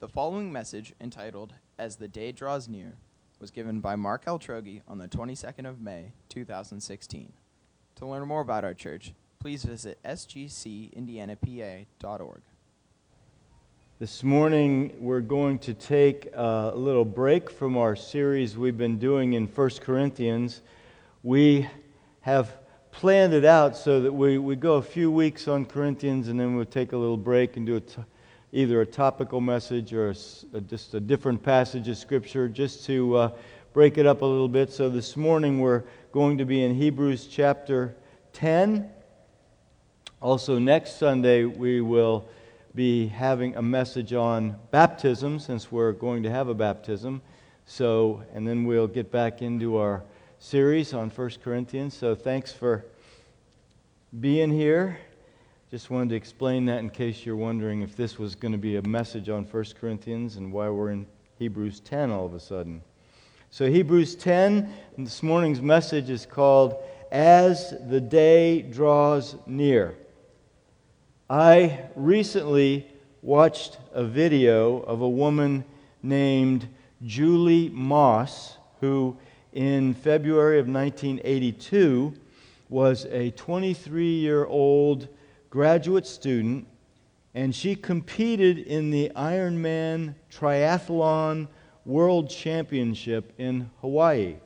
[0.00, 2.94] The following message, entitled As the Day Draws Near,
[3.38, 7.34] was given by Mark Altrogge on the 22nd of May, 2016.
[7.96, 12.40] To learn more about our church, please visit sgcindianapa.org.
[13.98, 19.34] This morning, we're going to take a little break from our series we've been doing
[19.34, 20.62] in 1 Corinthians.
[21.22, 21.68] We
[22.22, 22.56] have
[22.90, 26.56] planned it out so that we, we go a few weeks on Corinthians and then
[26.56, 28.02] we'll take a little break and do a t-
[28.52, 30.14] either a topical message or a,
[30.54, 33.30] a, just a different passage of Scripture just to uh,
[33.72, 34.72] break it up a little bit.
[34.72, 37.94] So this morning, we're going to be in Hebrews chapter
[38.32, 38.90] 10.
[40.20, 42.28] Also, next Sunday, we will
[42.74, 47.22] be having a message on baptism since we're going to have a baptism.
[47.66, 50.02] So, and then we'll get back into our
[50.40, 51.96] series on 1 Corinthians.
[51.96, 52.84] So, thanks for
[54.18, 54.98] being here.
[55.70, 58.74] Just wanted to explain that in case you're wondering if this was going to be
[58.74, 61.06] a message on 1 Corinthians and why we're in
[61.38, 62.82] Hebrews 10 all of a sudden.
[63.50, 66.74] So, Hebrews 10, this morning's message is called
[67.12, 69.94] As the Day Draws Near.
[71.28, 72.88] I recently
[73.22, 75.64] watched a video of a woman
[76.02, 76.66] named
[77.04, 79.16] Julie Moss, who
[79.52, 82.12] in February of 1982
[82.68, 85.06] was a 23 year old
[85.50, 86.64] graduate student,
[87.34, 91.48] and she competed in the Ironman Triathlon
[91.84, 94.36] World Championship in Hawaii.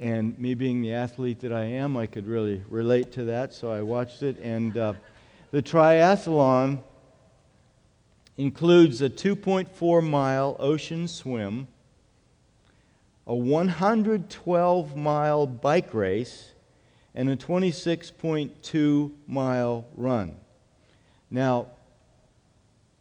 [0.00, 3.70] And me being the athlete that I am, I could really relate to that, so
[3.70, 4.38] I watched it.
[4.40, 4.94] And uh,
[5.52, 6.82] the triathlon
[8.36, 11.68] includes a 2.4 mile ocean swim,
[13.26, 16.54] a 112 mile bike race,
[17.14, 20.36] and a 26.2 mile run.
[21.30, 21.66] Now,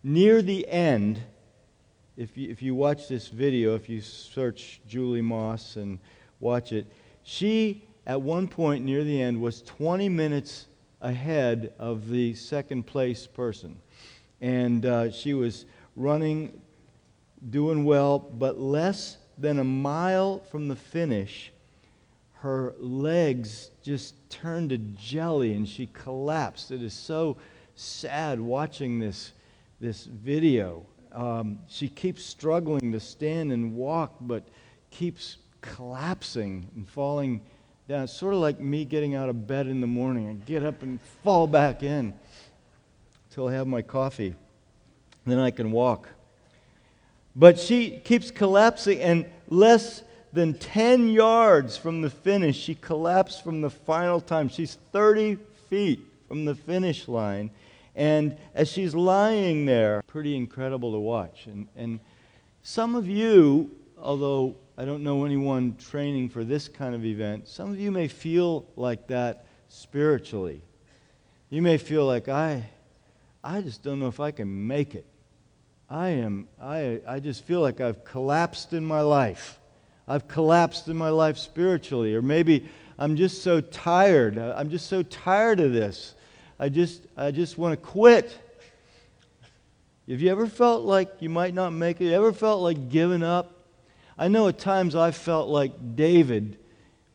[0.03, 1.21] near the end,
[2.17, 5.99] if you, if you watch this video, if you search Julie Moss and
[6.39, 6.85] watch it,
[7.23, 10.67] she, at one point near the end, was 20 minutes
[11.01, 13.77] ahead of the second place person.
[14.41, 15.65] And uh, she was
[15.95, 16.59] running,
[17.49, 21.51] doing well, but less than a mile from the finish,
[22.41, 26.71] her legs just turned to jelly and she collapsed.
[26.71, 27.35] It is so
[27.75, 29.33] sad watching this,
[29.81, 30.85] this video.
[31.11, 34.47] Um, she keeps struggling to stand and walk, but
[34.89, 37.41] keeps collapsing and falling
[37.89, 38.05] down.
[38.05, 40.29] It's sort of like me getting out of bed in the morning.
[40.29, 42.13] I get up and fall back in
[43.29, 44.33] until I have my coffee.
[45.25, 46.07] Then I can walk.
[47.35, 53.61] But she keeps collapsing, and less than 10 yards from the finish, she collapsed from
[53.61, 54.49] the final time.
[54.49, 55.37] She's 30
[55.69, 57.51] feet from the finish line.
[57.95, 61.47] And as she's lying there, pretty incredible to watch.
[61.47, 61.99] And, and
[62.61, 67.71] some of you, although I don't know anyone training for this kind of event, some
[67.71, 70.61] of you may feel like that spiritually.
[71.49, 72.69] You may feel like, I,
[73.43, 75.05] I just don't know if I can make it.
[75.89, 79.58] I am, I, I just feel like I've collapsed in my life.
[80.09, 82.15] I've collapsed in my life spiritually.
[82.15, 84.39] Or maybe I'm just so tired.
[84.39, 86.15] I'm just so tired of this.
[86.59, 88.37] I just, I just want to quit.
[90.09, 92.11] Have you ever felt like you might not make it?
[92.11, 93.55] Ever felt like giving up?
[94.17, 96.57] I know at times I felt like David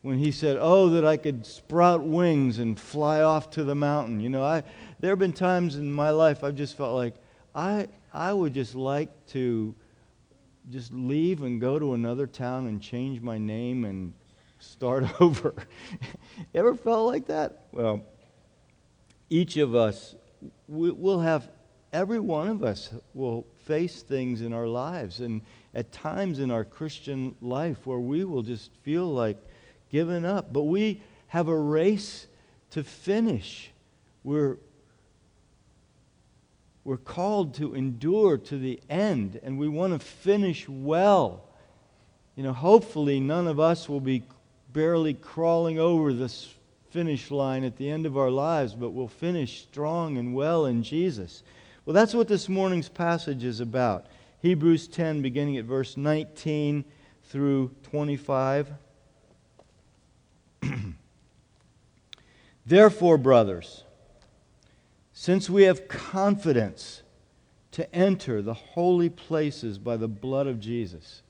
[0.02, 4.20] when he said, Oh, that I could sprout wings and fly off to the mountain.
[4.20, 4.62] You know, I,
[5.00, 7.14] there have been times in my life I've just felt like
[7.54, 9.74] I, I would just like to
[10.70, 14.12] just leave and go to another town and change my name and
[14.58, 15.54] start over.
[16.54, 17.66] Ever felt like that?
[17.72, 18.02] Well,
[19.30, 20.14] each of us
[20.68, 21.48] we, will have,
[21.92, 25.42] every one of us will face things in our lives and
[25.74, 29.38] at times in our Christian life where we will just feel like
[29.90, 30.52] giving up.
[30.52, 32.26] But we have a race
[32.70, 33.70] to finish.
[34.22, 34.58] We're,
[36.84, 41.44] we're called to endure to the end, and we want to finish well.
[42.36, 44.22] You know, hopefully, none of us will be
[44.72, 46.52] barely crawling over this
[46.90, 50.82] finish line at the end of our lives, but we'll finish strong and well in
[50.82, 51.42] Jesus.
[51.86, 54.06] Well, that's what this morning's passage is about.
[54.42, 56.84] Hebrews 10, beginning at verse 19
[57.24, 58.70] through 25.
[62.66, 63.83] Therefore, brothers,
[65.14, 67.02] since we have confidence
[67.70, 71.22] to enter the holy places by the blood of Jesus.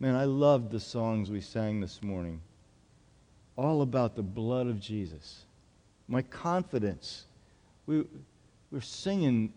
[0.00, 2.40] Man, I loved the songs we sang this morning.
[3.54, 5.44] All about the blood of Jesus.
[6.08, 7.26] My confidence.
[7.86, 8.04] We,
[8.72, 9.52] we're singing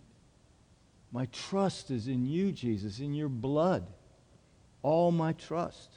[1.14, 3.86] My trust is in you, Jesus, in your blood.
[4.82, 5.90] All my trust.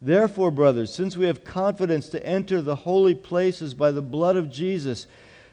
[0.00, 4.50] Therefore, brothers, since we have confidence to enter the holy places by the blood of
[4.50, 5.06] Jesus,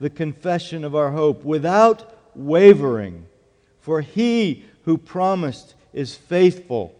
[0.00, 3.26] the confession of our hope without wavering,
[3.80, 6.94] for he who promised is faithful.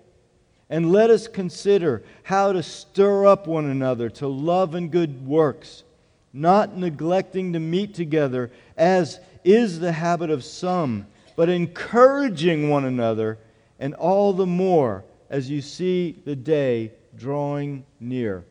[0.71, 5.85] And let us consider how to stir up one another to love and good works,
[6.33, 11.07] not neglecting to meet together, as is the habit of some,
[11.37, 13.39] but encouraging one another,
[13.79, 18.45] and all the more as you see the day drawing near.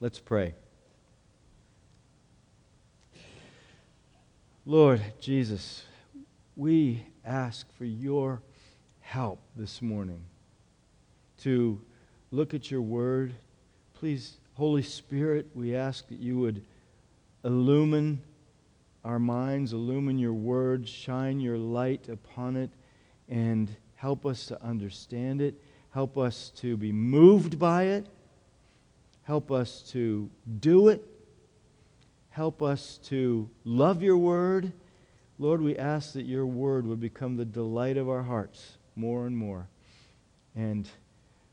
[0.00, 0.54] Let's pray.
[4.64, 5.84] Lord Jesus,
[6.54, 8.42] we ask for your
[9.00, 10.22] help this morning
[11.42, 11.80] to
[12.30, 13.34] look at your word.
[13.94, 16.62] Please, Holy Spirit, we ask that you would
[17.44, 18.22] illumine
[19.04, 22.70] our minds, illumine your word, shine your light upon it,
[23.28, 25.60] and help us to understand it.
[25.90, 28.06] Help us to be moved by it
[29.24, 30.28] Help us to
[30.60, 31.04] do it.
[32.32, 34.72] Help us to love your word.
[35.38, 39.36] Lord, we ask that your word would become the delight of our hearts more and
[39.36, 39.68] more.
[40.56, 40.88] And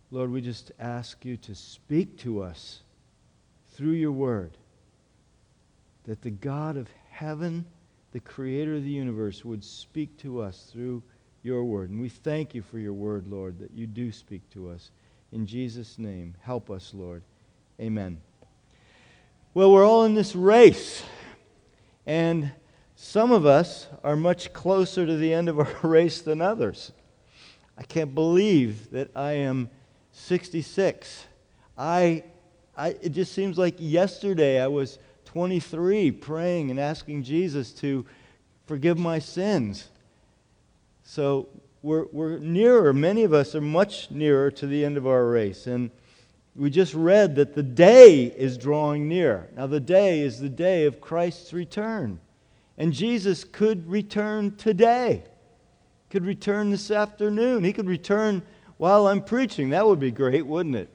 [0.09, 2.79] Lord, we just ask you to speak to us
[3.73, 4.57] through your word.
[6.05, 7.65] That the God of heaven,
[8.13, 11.03] the creator of the universe, would speak to us through
[11.43, 11.89] your word.
[11.89, 14.91] And we thank you for your word, Lord, that you do speak to us.
[15.33, 17.21] In Jesus' name, help us, Lord.
[17.81, 18.21] Amen.
[19.55, 21.03] Well, we're all in this race,
[22.05, 22.51] and
[22.95, 26.91] some of us are much closer to the end of our race than others.
[27.75, 29.71] I can't believe that I am
[30.11, 31.25] 66.
[31.75, 32.25] I,
[32.77, 38.05] I, it just seems like yesterday I was 23 praying and asking Jesus to
[38.67, 39.87] forgive my sins.
[41.01, 41.49] So
[41.81, 45.65] we're, we're nearer, many of us are much nearer to the end of our race.
[45.65, 45.89] And
[46.59, 49.49] we just read that the day is drawing near.
[49.55, 52.19] Now, the day is the day of Christ's return.
[52.77, 55.23] And Jesus could return today,
[56.09, 57.63] could return this afternoon.
[57.63, 58.41] He could return
[58.75, 59.69] while I'm preaching.
[59.69, 60.89] That would be great, wouldn't it?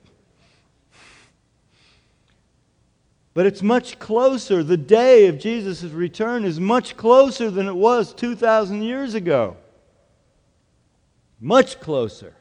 [3.33, 4.63] But it's much closer.
[4.63, 9.57] The day of Jesus' return is much closer than it was 2,000 years ago.
[11.41, 12.35] Much closer.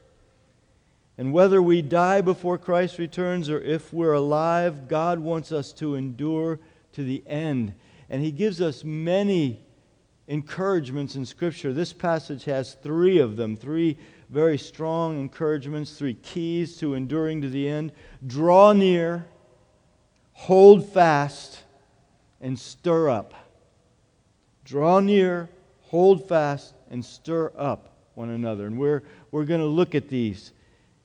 [1.18, 5.96] And whether we die before Christ returns or if we're alive, God wants us to
[5.96, 6.60] endure
[6.94, 7.74] to the end.
[8.10, 9.60] And He gives us many
[10.28, 11.74] encouragements in Scripture.
[11.74, 13.98] This passage has three of them, three
[14.30, 17.92] very strong encouragements, three keys to enduring to the end.
[18.26, 19.26] Draw near,
[20.34, 21.60] hold fast,
[22.42, 23.34] and stir up.
[24.66, 25.50] Draw near,
[25.84, 28.66] hold fast, and stir up one another.
[28.66, 30.52] And we're, we're going to look at these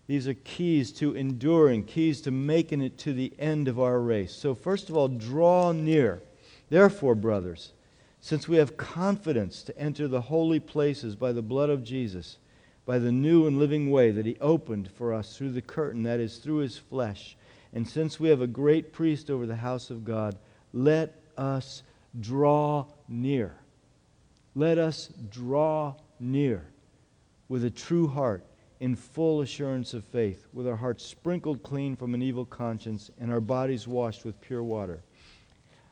[0.08, 4.34] these are keys to enduring, keys to making it to the end of our race.
[4.34, 6.22] So, first of all, draw near.
[6.70, 7.72] Therefore, brothers,
[8.18, 12.38] since we have confidence to enter the holy places by the blood of Jesus,
[12.86, 16.20] by the new and living way that he opened for us through the curtain, that
[16.20, 17.36] is, through his flesh,
[17.74, 20.38] and since we have a great priest over the house of God,
[20.72, 21.82] let us
[22.18, 23.54] draw near.
[24.54, 26.64] Let us draw near
[27.50, 28.42] with a true heart
[28.80, 33.32] in full assurance of faith, with our hearts sprinkled clean from an evil conscience and
[33.32, 35.00] our bodies washed with pure water.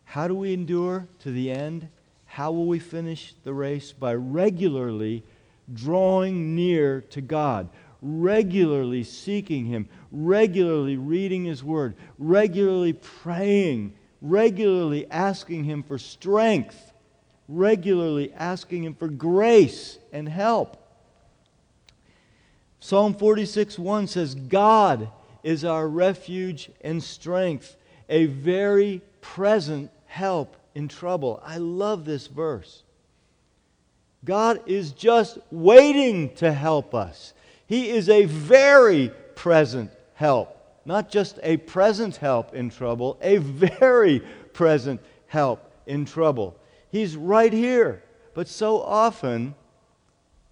[0.05, 1.89] How do we endure to the end?
[2.27, 3.93] How will we finish the race?
[3.93, 5.25] By regularly
[5.73, 7.69] drawing near to God,
[8.01, 16.93] regularly seeking Him, regularly reading His Word, regularly praying, regularly asking Him for strength,
[17.49, 20.86] regularly asking Him for grace and help.
[22.81, 25.11] Psalm 46 1 says, God
[25.43, 27.77] is our refuge and strength,
[28.09, 31.43] a very present help in trouble.
[31.45, 32.83] I love this verse.
[34.25, 37.33] God is just waiting to help us.
[37.67, 40.53] He is a very present help.
[40.85, 44.21] Not just a present help in trouble, a very
[44.53, 46.57] present help in trouble.
[46.91, 48.03] He's right here.
[48.35, 49.55] But so often,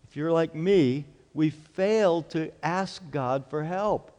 [0.08, 4.12] if you're like me, we fail to ask God for help.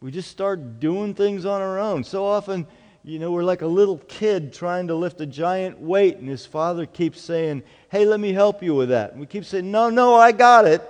[0.00, 2.04] We just start doing things on our own.
[2.04, 2.66] So often,
[3.02, 6.44] you know, we're like a little kid trying to lift a giant weight, and his
[6.44, 9.12] father keeps saying, Hey, let me help you with that.
[9.12, 10.82] And we keep saying, No, no, I got it.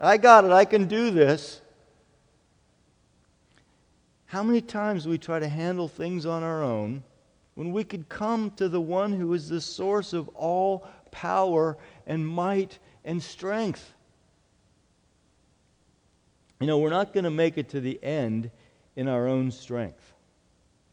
[0.00, 0.50] I got it.
[0.50, 1.60] I can do this.
[4.26, 7.02] How many times we try to handle things on our own
[7.54, 11.76] when we could come to the one who is the source of all power
[12.06, 13.92] and might and strength?
[16.62, 18.48] You know, we're not going to make it to the end
[18.94, 20.12] in our own strength.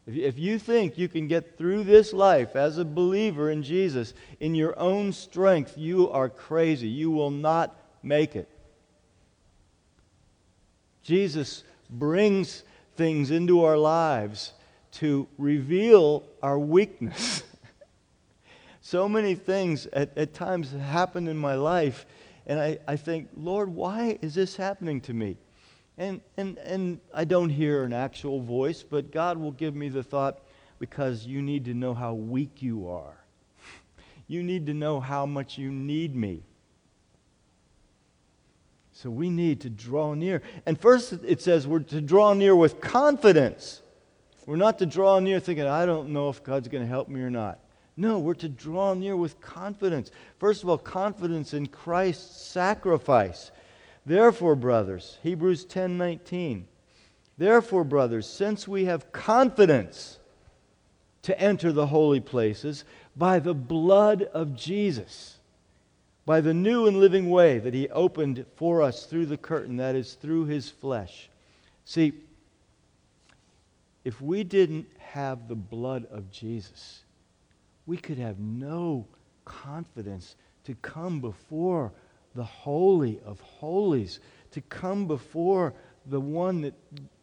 [0.04, 4.56] If you think you can get through this life as a believer in Jesus in
[4.56, 6.88] your own strength, you are crazy.
[6.88, 8.48] You will not make it.
[11.04, 12.64] Jesus brings
[12.96, 14.52] things into our lives
[14.94, 17.44] to reveal our weakness.
[18.80, 22.06] so many things at, at times happen in my life,
[22.44, 25.36] and I, I think, Lord, why is this happening to me?
[25.98, 30.02] And, and, and I don't hear an actual voice, but God will give me the
[30.02, 30.40] thought
[30.78, 33.16] because you need to know how weak you are.
[34.26, 36.44] You need to know how much you need me.
[38.92, 40.42] So we need to draw near.
[40.66, 43.82] And first it says we're to draw near with confidence.
[44.46, 47.20] We're not to draw near thinking, I don't know if God's going to help me
[47.22, 47.60] or not.
[47.96, 50.10] No, we're to draw near with confidence.
[50.38, 53.50] First of all, confidence in Christ's sacrifice.
[54.04, 56.66] Therefore, brothers, Hebrews 10:19.
[57.36, 60.18] Therefore, brothers, since we have confidence
[61.22, 62.84] to enter the holy places
[63.16, 65.38] by the blood of Jesus,
[66.24, 69.94] by the new and living way that he opened for us through the curtain, that
[69.94, 71.28] is, through his flesh.
[71.84, 72.12] See,
[74.04, 77.04] if we didn't have the blood of Jesus,
[77.86, 79.06] we could have no
[79.44, 81.92] confidence to come before
[82.34, 84.20] the Holy of Holies,
[84.52, 85.74] to come before
[86.06, 86.74] the one that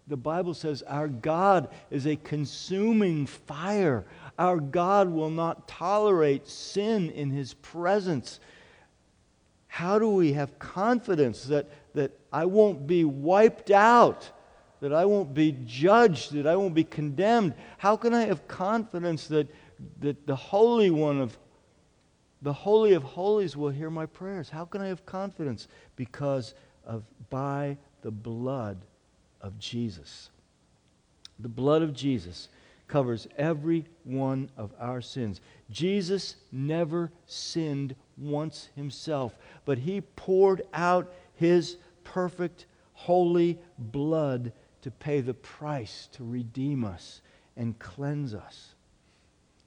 [0.08, 4.06] the Bible says our God is a consuming fire.
[4.40, 8.40] Our God will not tolerate sin in his presence.
[9.68, 14.30] How do we have confidence that, that I won't be wiped out,
[14.80, 17.54] that I won't be judged, that I won't be condemned?
[17.78, 19.48] How can I have confidence that,
[20.00, 21.38] that the Holy One of
[22.42, 24.50] the Holy of Holies will hear my prayers.
[24.50, 25.68] How can I have confidence?
[25.96, 26.54] Because
[26.86, 28.78] of by the blood
[29.42, 30.30] of Jesus.
[31.40, 32.50] The blood of Jesus
[32.88, 35.42] covers every one of our sins.
[35.70, 45.22] Jesus never sinned once himself, but he poured out his perfect, holy blood to pay
[45.22, 47.22] the price to redeem us
[47.58, 48.76] and cleanse us.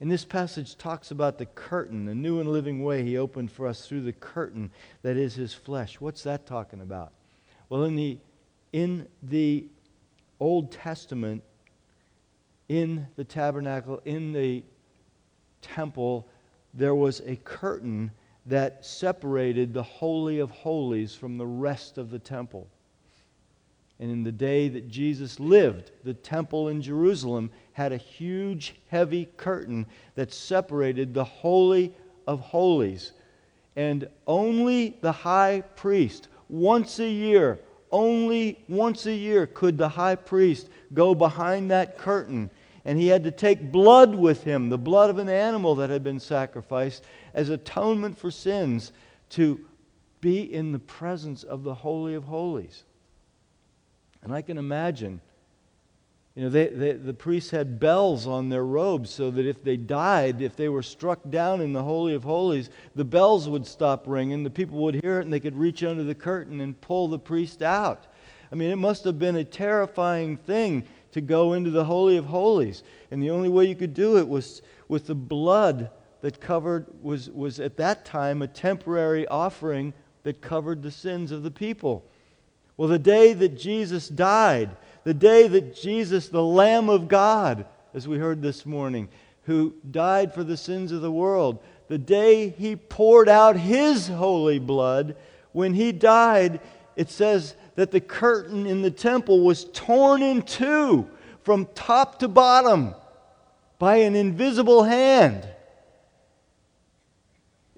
[0.00, 3.66] And this passage talks about the curtain, the new and living way he opened for
[3.66, 4.70] us through the curtain
[5.02, 6.00] that is his flesh.
[6.00, 7.12] What's that talking about?
[7.68, 8.18] Well, in the,
[8.72, 9.66] in the
[10.40, 11.42] Old Testament,
[12.68, 14.64] in the tabernacle, in the
[15.60, 16.26] temple,
[16.72, 18.10] there was a curtain
[18.46, 22.68] that separated the Holy of Holies from the rest of the temple.
[24.00, 29.28] And in the day that Jesus lived, the temple in Jerusalem had a huge, heavy
[29.36, 31.94] curtain that separated the Holy
[32.26, 33.12] of Holies.
[33.76, 37.60] And only the high priest, once a year,
[37.92, 42.50] only once a year could the high priest go behind that curtain.
[42.86, 46.02] And he had to take blood with him, the blood of an animal that had
[46.02, 47.04] been sacrificed,
[47.34, 48.92] as atonement for sins,
[49.30, 49.60] to
[50.22, 52.84] be in the presence of the Holy of Holies.
[54.22, 55.20] And I can imagine,
[56.34, 59.76] you know, they, they, the priests had bells on their robes so that if they
[59.76, 64.04] died, if they were struck down in the Holy of Holies, the bells would stop
[64.06, 67.08] ringing, the people would hear it, and they could reach under the curtain and pull
[67.08, 68.06] the priest out.
[68.52, 72.26] I mean, it must have been a terrifying thing to go into the Holy of
[72.26, 72.82] Holies.
[73.10, 77.30] And the only way you could do it was with the blood that covered, was,
[77.30, 82.04] was at that time a temporary offering that covered the sins of the people.
[82.80, 84.70] Well, the day that Jesus died,
[85.04, 89.10] the day that Jesus, the Lamb of God, as we heard this morning,
[89.42, 94.58] who died for the sins of the world, the day he poured out his holy
[94.58, 95.14] blood,
[95.52, 96.58] when he died,
[96.96, 101.06] it says that the curtain in the temple was torn in two
[101.42, 102.94] from top to bottom
[103.78, 105.46] by an invisible hand.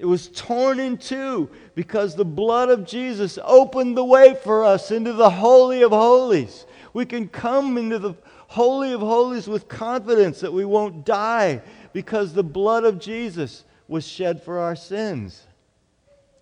[0.02, 4.90] It was torn in two because the blood of Jesus opened the way for us
[4.90, 6.66] into the Holy of Holies.
[6.92, 8.14] We can come into the
[8.48, 14.04] Holy of Holies with confidence that we won't die because the blood of Jesus was
[14.04, 15.46] shed for our sins.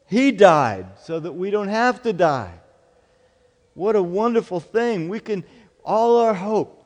[0.06, 2.54] He died so that we don't have to die.
[3.74, 5.10] What a wonderful thing.
[5.10, 5.44] We can,
[5.84, 6.82] all our hope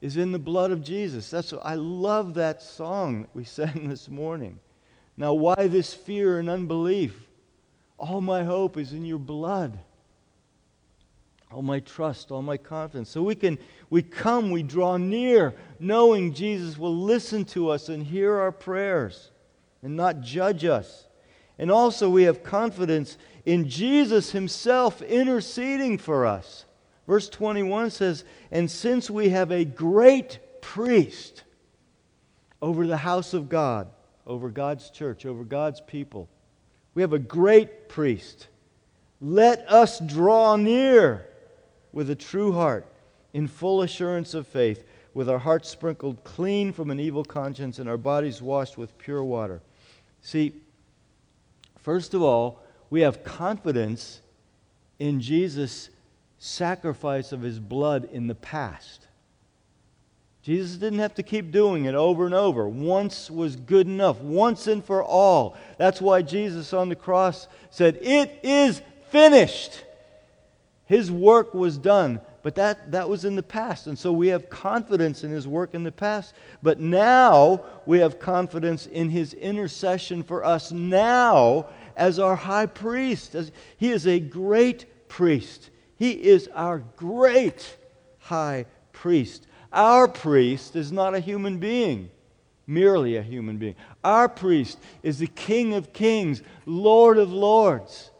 [0.00, 1.30] is in the blood of Jesus.
[1.30, 4.58] That's what, I love that song that we sang this morning.
[5.16, 7.28] Now, why this fear and unbelief?
[7.98, 9.78] All my hope is in your blood.
[11.52, 13.10] All my trust, all my confidence.
[13.10, 18.02] So we can we come, we draw near, knowing Jesus will listen to us and
[18.02, 19.30] hear our prayers
[19.82, 21.06] and not judge us.
[21.58, 23.16] And also we have confidence
[23.46, 26.64] in Jesus himself interceding for us.
[27.06, 31.44] Verse 21 says, And since we have a great priest
[32.60, 33.88] over the house of God,
[34.26, 36.28] over God's church, over God's people,
[36.94, 38.48] we have a great priest.
[39.20, 41.26] Let us draw near
[41.92, 42.86] with a true heart,
[43.32, 47.88] in full assurance of faith, with our hearts sprinkled clean from an evil conscience and
[47.88, 49.60] our bodies washed with pure water.
[50.22, 50.52] See,
[51.78, 54.20] first of all, we have confidence
[54.98, 55.90] in Jesus'
[56.38, 59.03] sacrifice of his blood in the past.
[60.44, 62.68] Jesus didn't have to keep doing it over and over.
[62.68, 65.56] Once was good enough, once and for all.
[65.78, 69.82] That's why Jesus on the cross said, It is finished.
[70.84, 73.86] His work was done, but that, that was in the past.
[73.86, 76.34] And so we have confidence in his work in the past.
[76.62, 83.34] But now we have confidence in his intercession for us now as our high priest.
[83.34, 85.70] As, he is a great priest.
[85.96, 87.78] He is our great
[88.18, 89.46] high priest.
[89.74, 92.10] Our priest is not a human being,
[92.64, 93.74] merely a human being.
[94.04, 98.10] Our priest is the King of kings, Lord of lords.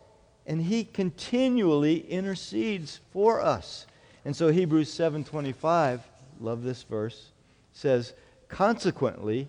[0.46, 3.86] And he continually intercedes for us.
[4.24, 6.00] And so Hebrews 7:25,
[6.40, 7.30] love this verse,
[7.72, 8.14] says,
[8.48, 9.48] "Consequently,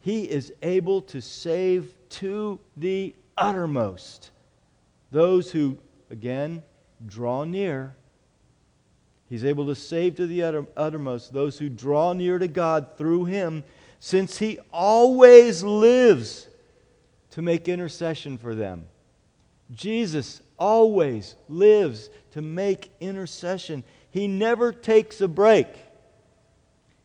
[0.00, 4.30] he is able to save to the uttermost
[5.10, 5.78] those who
[6.10, 6.62] again
[7.06, 7.96] draw near
[9.30, 13.26] He's able to save to the utter, uttermost those who draw near to God through
[13.26, 13.62] him,
[14.00, 16.48] since he always lives
[17.30, 18.86] to make intercession for them.
[19.72, 23.84] Jesus always lives to make intercession.
[24.10, 25.68] He never takes a break.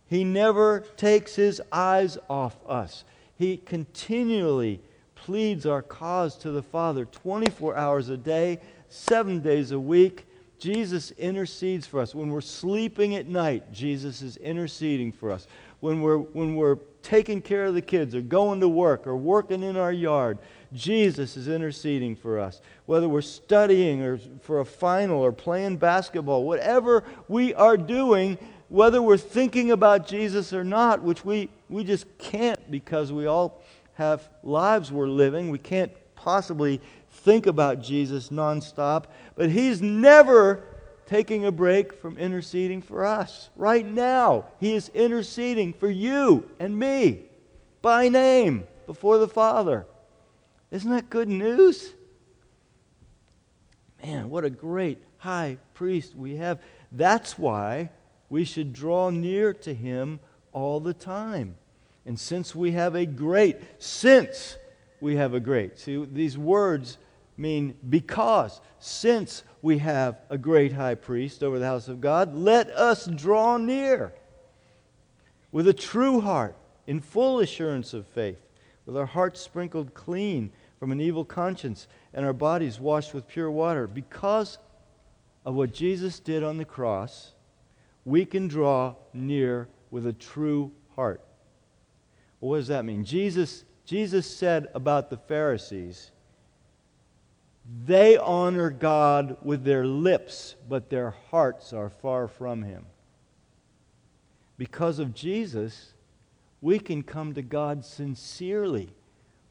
[0.07, 3.03] He never takes his eyes off us.
[3.37, 4.81] He continually
[5.13, 10.25] pleads our cause to the Father 24 hours a day, seven days a week
[10.65, 12.15] Jesus intercedes for us.
[12.15, 15.45] When we're sleeping at night, Jesus is interceding for us.
[15.79, 19.61] When we're, when we're taking care of the kids or going to work or working
[19.61, 20.39] in our yard,
[20.73, 22.61] Jesus is interceding for us.
[22.87, 28.35] Whether we're studying or for a final or playing basketball, whatever we are doing,
[28.69, 33.61] whether we're thinking about Jesus or not, which we, we just can't because we all
[33.93, 36.81] have lives we're living, we can't possibly
[37.25, 40.63] think about Jesus nonstop, but He's never
[41.07, 43.49] taking a break from interceding for us.
[43.55, 47.23] Right now, He is interceding for you and me
[47.81, 49.87] by name before the Father.
[50.69, 51.93] Isn't that good news?
[54.03, 56.61] Man, what a great high priest we have.
[56.91, 57.89] That's why
[58.29, 60.19] we should draw near to Him
[60.51, 61.55] all the time.
[62.05, 64.57] And since we have a great, since
[65.01, 66.99] we have a great, see, these words
[67.37, 72.69] mean because, since we have a great high priest over the house of God, let
[72.69, 74.13] us draw near
[75.51, 76.55] with a true heart,
[76.87, 78.45] in full assurance of faith,
[78.85, 83.49] with our hearts sprinkled clean from an evil conscience and our bodies washed with pure
[83.49, 83.87] water.
[83.87, 84.57] Because
[85.45, 87.33] of what Jesus did on the cross,
[88.03, 91.21] we can draw near with a true heart.
[92.39, 93.03] Well, what does that mean?
[93.03, 96.11] Jesus, Jesus said about the Pharisees,
[97.85, 102.85] they honor God with their lips, but their hearts are far from Him.
[104.57, 105.93] Because of Jesus,
[106.61, 108.93] we can come to God sincerely.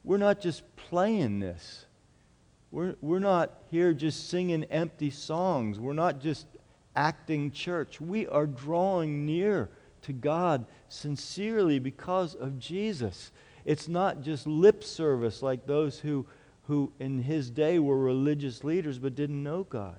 [0.04, 1.86] We're not just playing this.
[2.70, 5.78] We're, we're not here just singing empty songs.
[5.78, 6.46] We're not just
[6.96, 8.00] acting church.
[8.00, 9.70] We are drawing near
[10.02, 13.32] to God sincerely because of Jesus.
[13.64, 16.26] It's not just lip service like those who
[16.66, 19.98] who in his day were religious leaders but didn't know God.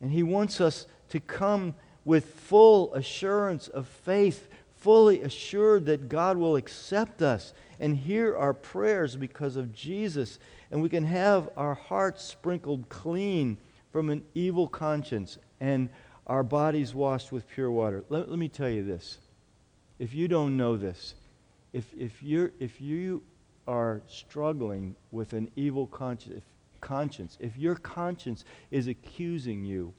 [0.00, 6.36] And he wants us to come with full assurance of faith, fully assured that God
[6.36, 10.38] will accept us and hear our prayers because of Jesus.
[10.70, 13.56] And we can have our hearts sprinkled clean
[13.90, 15.88] from an evil conscience and
[16.26, 18.04] our bodies washed with pure water.
[18.08, 19.18] Let, let me tell you this.
[19.98, 21.14] If you don't know this,
[21.72, 23.22] if, if, you're, if you
[23.66, 29.92] are struggling with an evil conscience, if your conscience is accusing you,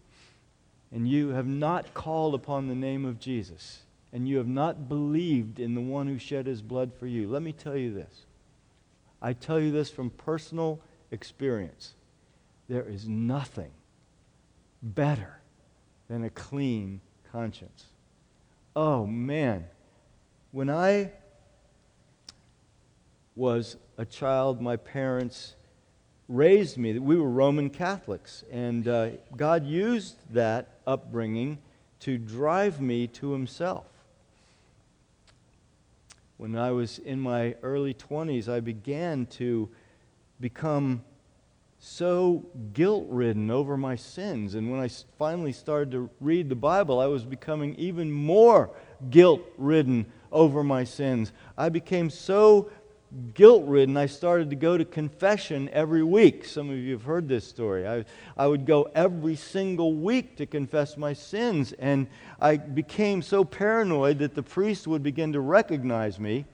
[0.91, 3.81] and you have not called upon the name of Jesus,
[4.13, 7.41] and you have not believed in the one who shed his blood for you, let
[7.41, 8.25] me tell you this.
[9.21, 10.79] I tell you this from personal
[11.11, 11.93] experience.
[12.69, 13.71] There is nothing
[14.81, 15.39] better
[16.07, 17.01] than a clean
[17.31, 17.85] conscience.
[18.75, 19.65] Oh, man.
[20.51, 21.11] When I
[23.37, 25.55] was a child, my parents
[26.27, 26.97] raised me.
[26.97, 31.59] We were Roman Catholics, and uh, God used that upbringing
[32.01, 33.85] to drive me to Himself.
[36.37, 39.69] When I was in my early 20s, I began to
[40.41, 41.03] become
[41.79, 44.55] so guilt ridden over my sins.
[44.55, 48.71] And when I finally started to read the Bible, I was becoming even more
[49.11, 51.31] guilt ridden over my sins.
[51.57, 52.69] I became so
[53.33, 56.45] guilt ridden, I started to go to confession every week.
[56.45, 57.87] Some of you have heard this story.
[57.87, 62.07] I, I would go every single week to confess my sins, and
[62.41, 66.45] I became so paranoid that the priest would begin to recognize me.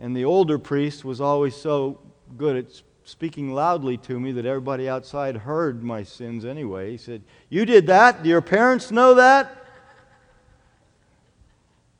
[0.00, 2.00] And the older priest was always so
[2.36, 6.92] good at speaking loudly to me that everybody outside heard my sins anyway.
[6.92, 8.22] He said, You did that?
[8.22, 9.59] Do your parents know that?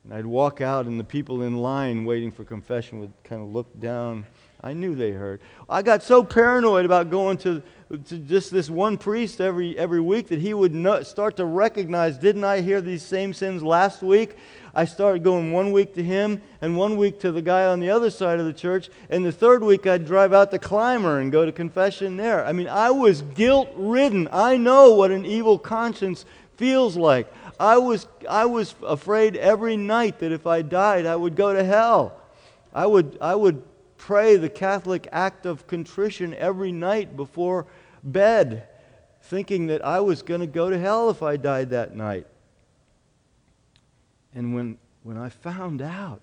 [0.03, 3.49] And I'd walk out, and the people in line waiting for confession would kind of
[3.49, 4.25] look down.
[4.63, 5.41] I knew they heard.
[5.69, 7.63] I got so paranoid about going to,
[8.05, 12.17] to just this one priest every, every week that he would know, start to recognize,
[12.17, 14.37] didn't I hear these same sins last week?
[14.73, 17.89] I started going one week to him and one week to the guy on the
[17.89, 18.89] other side of the church.
[19.09, 22.45] And the third week, I'd drive out to Clymer and go to confession there.
[22.45, 24.29] I mean, I was guilt ridden.
[24.31, 27.27] I know what an evil conscience feels like.
[27.61, 31.63] I was, I was afraid every night that if I died, I would go to
[31.63, 32.19] hell.
[32.73, 33.61] I would, I would
[33.97, 37.67] pray the Catholic act of contrition every night before
[38.01, 38.67] bed,
[39.21, 42.25] thinking that I was going to go to hell if I died that night.
[44.33, 46.21] And when, when I found out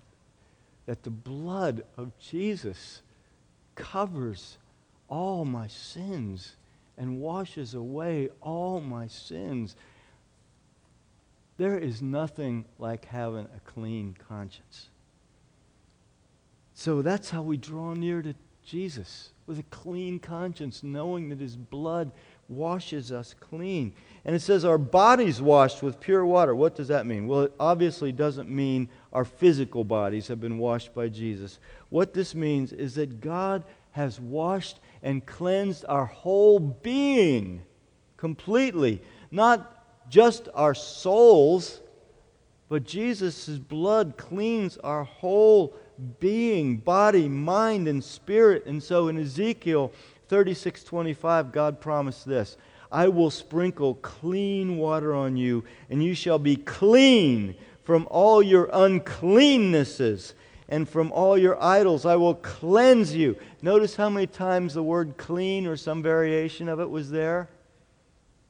[0.87, 3.01] that the blood of Jesus
[3.75, 4.57] covers
[5.07, 6.57] all my sins
[6.97, 9.77] and washes away all my sins,
[11.59, 14.87] there is nothing like having a clean conscience.
[16.73, 18.33] So that's how we draw near to
[18.65, 22.13] Jesus with a clean conscience, knowing that his blood
[22.47, 23.93] washes us clean.
[24.23, 26.55] And it says our bodies washed with pure water.
[26.55, 27.27] What does that mean?
[27.27, 31.59] Well, it obviously doesn't mean our physical bodies have been washed by Jesus.
[31.89, 37.63] What this means is that God has washed and cleansed our whole being
[38.15, 39.01] completely.
[39.29, 39.78] Not
[40.09, 41.81] just our souls,
[42.67, 45.75] but Jesus' blood cleans our whole
[46.19, 48.65] being, body, mind, and spirit.
[48.65, 49.91] And so in Ezekiel
[50.27, 52.57] 36 25, God promised this
[52.91, 58.67] I will sprinkle clean water on you, and you shall be clean from all your
[58.67, 60.33] uncleannesses
[60.67, 62.05] and from all your idols.
[62.05, 63.35] I will cleanse you.
[63.61, 67.49] Notice how many times the word clean or some variation of it was there?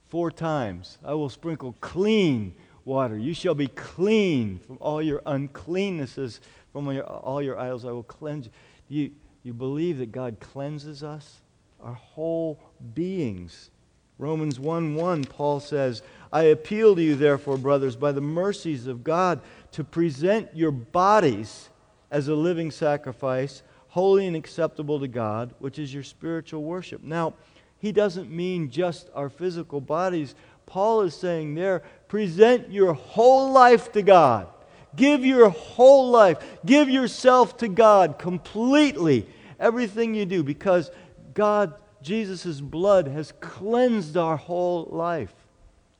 [0.09, 0.97] Four times.
[1.03, 2.53] I will sprinkle clean
[2.85, 3.17] water.
[3.17, 6.39] You shall be clean from all your uncleannesses,
[6.73, 7.85] from your, all your idols.
[7.85, 8.49] I will cleanse
[8.87, 9.03] you.
[9.03, 9.11] you.
[9.43, 11.41] You believe that God cleanses us?
[11.81, 12.59] Our whole
[12.93, 13.71] beings.
[14.17, 19.03] Romans 1 1, Paul says, I appeal to you, therefore, brothers, by the mercies of
[19.03, 19.39] God,
[19.71, 21.69] to present your bodies
[22.11, 27.01] as a living sacrifice, holy and acceptable to God, which is your spiritual worship.
[27.01, 27.33] Now,
[27.79, 30.35] he doesn't mean just our physical bodies.
[30.65, 34.47] Paul is saying there, present your whole life to God.
[34.95, 36.37] Give your whole life.
[36.65, 39.25] Give yourself to God completely.
[39.59, 40.91] Everything you do, because
[41.33, 45.33] God, Jesus' blood has cleansed our whole life.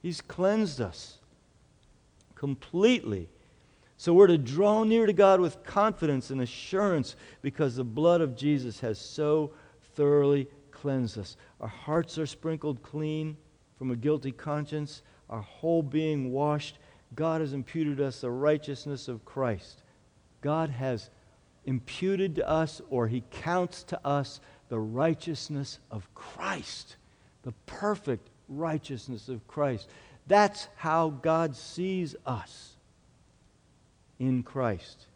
[0.01, 1.17] He's cleansed us
[2.35, 3.29] completely.
[3.97, 8.35] So we're to draw near to God with confidence and assurance because the blood of
[8.35, 9.51] Jesus has so
[9.95, 10.47] thoroughly
[10.81, 11.37] cleansed us.
[11.59, 13.37] Our hearts are sprinkled clean
[13.77, 16.77] from a guilty conscience, our whole being washed.
[17.15, 19.83] God has imputed us the righteousness of Christ.
[20.41, 21.09] God has
[21.65, 24.39] imputed to us, or He counts to us,
[24.69, 26.95] the righteousness of Christ,
[27.43, 29.89] the perfect righteousness of Christ.
[30.27, 32.75] That's how God sees us
[34.19, 35.07] in Christ.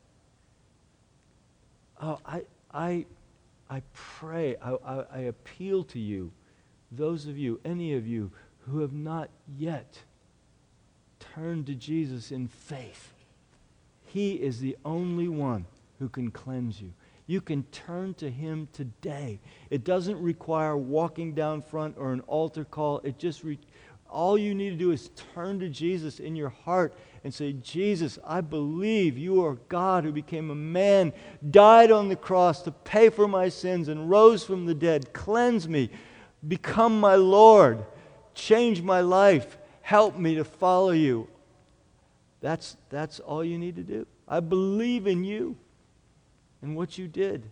[2.02, 2.42] Oh, I,
[2.74, 3.06] I
[3.74, 6.32] I pray, I, I, I, appeal to you,
[6.92, 8.32] those of you, any of you
[8.68, 9.98] who have not yet
[11.20, 13.14] turned to Jesus in faith.
[14.06, 15.66] He is the only one
[15.98, 16.94] who can cleanse you.
[17.26, 19.40] You can turn to Him today.
[19.72, 23.00] It doesn't require walking down front or an altar call.
[23.00, 23.58] It just re-
[24.08, 28.20] all you need to do is turn to Jesus in your heart and say, Jesus,
[28.26, 31.14] I believe you are God who became a man,
[31.50, 35.14] died on the cross to pay for my sins, and rose from the dead.
[35.14, 35.90] Cleanse me,
[36.46, 37.86] become my Lord,
[38.34, 41.28] change my life, help me to follow you.
[42.42, 44.06] That's, that's all you need to do.
[44.28, 45.56] I believe in you
[46.62, 47.50] and what you did.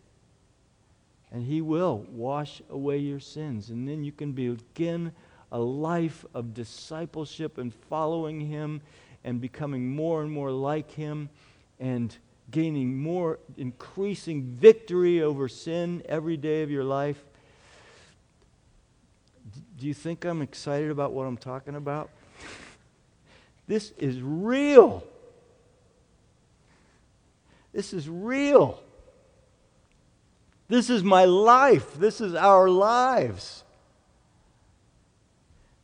[1.31, 3.69] And He will wash away your sins.
[3.69, 5.13] And then you can begin
[5.49, 8.81] a life of discipleship and following Him
[9.23, 11.29] and becoming more and more like Him
[11.79, 12.15] and
[12.49, 17.23] gaining more, increasing victory over sin every day of your life.
[19.79, 22.09] Do you think I'm excited about what I'm talking about?
[23.67, 25.01] This is real.
[27.71, 28.83] This is real.
[30.67, 31.93] This is my life.
[31.93, 33.63] This is our lives.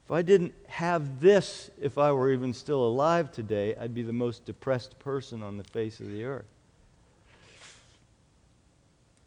[0.08, 4.14] If I didn't have this, if I were even still alive today, I'd be the
[4.14, 6.46] most depressed person on the face of the earth.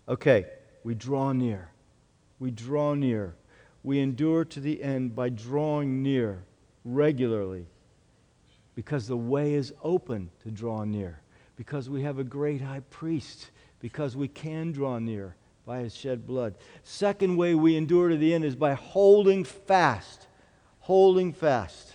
[0.08, 0.46] Okay,
[0.82, 1.68] we draw near.
[2.38, 3.34] We draw near.
[3.82, 6.44] We endure to the end by drawing near
[6.82, 7.66] regularly
[8.74, 11.20] because the way is open to draw near,
[11.56, 16.26] because we have a great high priest, because we can draw near by his shed
[16.26, 16.54] blood.
[16.84, 20.26] Second way we endure to the end is by holding fast.
[20.90, 21.92] Holding fast.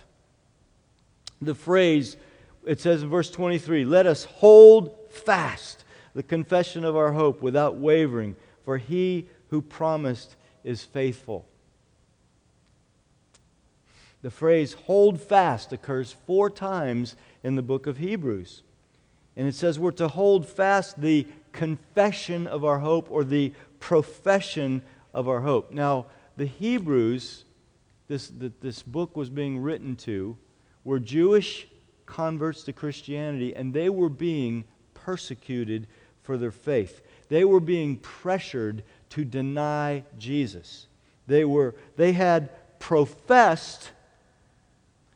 [1.42, 2.16] The phrase,
[2.64, 7.76] it says in verse 23 let us hold fast the confession of our hope without
[7.76, 11.44] wavering, for he who promised is faithful.
[14.22, 18.62] The phrase hold fast occurs four times in the book of Hebrews.
[19.36, 24.80] And it says we're to hold fast the confession of our hope or the profession
[25.12, 25.70] of our hope.
[25.70, 26.06] Now,
[26.38, 27.44] the Hebrews,
[28.08, 30.36] this, that this book was being written to,
[30.84, 31.66] were Jewish
[32.06, 34.64] converts to Christianity, and they were being
[34.94, 35.86] persecuted
[36.22, 37.02] for their faith.
[37.28, 40.86] They were being pressured to deny Jesus.
[41.26, 43.90] They, were, they had professed,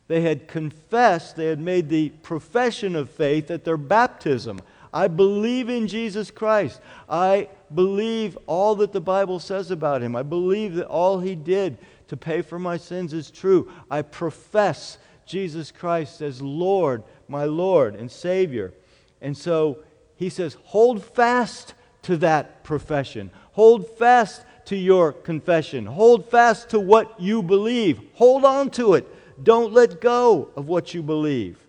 [0.07, 4.59] they had confessed, they had made the profession of faith at their baptism.
[4.93, 6.81] I believe in Jesus Christ.
[7.07, 10.15] I believe all that the Bible says about him.
[10.15, 11.77] I believe that all he did
[12.11, 13.71] to pay for my sins is true.
[13.89, 18.73] I profess Jesus Christ as Lord, my Lord and Savior.
[19.21, 19.79] And so
[20.17, 23.31] he says, hold fast to that profession.
[23.53, 25.85] Hold fast to your confession.
[25.85, 28.01] Hold fast to what you believe.
[28.15, 29.07] Hold on to it.
[29.41, 31.65] Don't let go of what you believe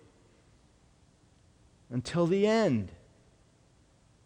[1.89, 2.91] until the end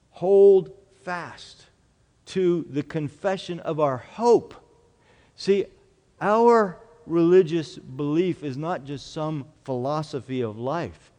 [0.10, 0.72] hold
[1.04, 1.68] fast
[2.26, 4.56] to the confession of our hope.
[5.36, 5.68] See,
[6.20, 11.12] our religious belief is not just some philosophy of life.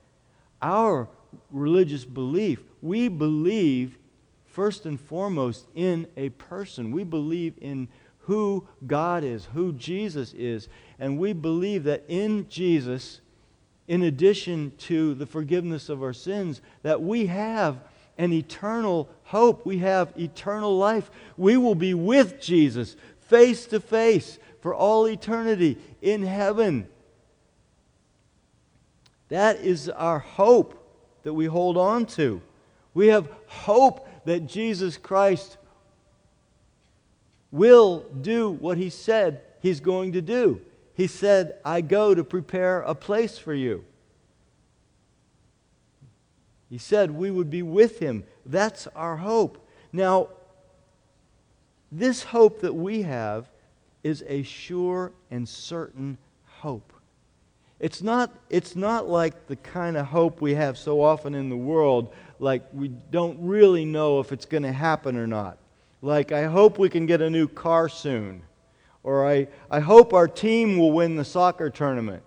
[0.60, 1.08] Our
[1.50, 3.98] religious belief, we believe
[4.46, 6.90] first and foremost in a person.
[6.90, 7.88] We believe in
[8.20, 13.20] who God is, who Jesus is, and we believe that in Jesus,
[13.86, 17.78] in addition to the forgiveness of our sins, that we have
[18.18, 19.64] an eternal hope.
[19.64, 21.10] We have eternal life.
[21.36, 26.88] We will be with Jesus face to face for all eternity in heaven.
[29.28, 30.74] That is our hope
[31.22, 32.40] that we hold on to.
[32.94, 35.58] We have hope that Jesus Christ
[37.50, 40.60] will do what he said he's going to do.
[40.94, 43.84] He said, I go to prepare a place for you.
[46.68, 48.24] He said we would be with him.
[48.44, 49.64] That's our hope.
[49.92, 50.28] Now,
[51.90, 53.48] this hope that we have
[54.02, 56.92] is a sure and certain hope.
[57.80, 61.56] It's not, it's not like the kind of hope we have so often in the
[61.56, 65.58] world, like we don't really know if it's going to happen or not.
[66.02, 68.42] Like, I hope we can get a new car soon.
[69.02, 72.22] Or I, I hope our team will win the soccer tournament.